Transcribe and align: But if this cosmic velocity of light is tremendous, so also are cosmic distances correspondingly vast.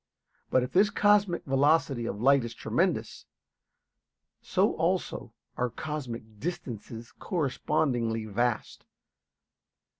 But 0.49 0.63
if 0.63 0.71
this 0.71 0.89
cosmic 0.89 1.45
velocity 1.45 2.07
of 2.07 2.19
light 2.23 2.43
is 2.43 2.55
tremendous, 2.55 3.27
so 4.41 4.73
also 4.73 5.31
are 5.57 5.69
cosmic 5.69 6.39
distances 6.39 7.11
correspondingly 7.19 8.25
vast. 8.25 8.87